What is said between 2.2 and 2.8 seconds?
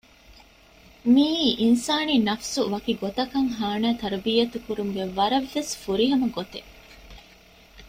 ނަފުސު